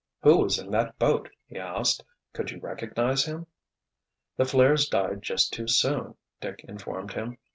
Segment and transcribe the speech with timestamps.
[0.23, 2.03] "Who was in that boat?" he asked.
[2.33, 3.45] "Could you recognize him?"
[4.35, 7.37] "The flares died just too soon," Dick informed him.